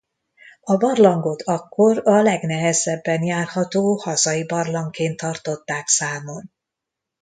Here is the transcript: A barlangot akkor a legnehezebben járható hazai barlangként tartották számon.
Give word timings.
A 0.61 0.77
barlangot 0.77 1.41
akkor 1.41 2.01
a 2.07 2.21
legnehezebben 2.21 3.23
járható 3.23 3.95
hazai 3.95 4.45
barlangként 4.45 5.17
tartották 5.17 5.87
számon. 5.87 6.51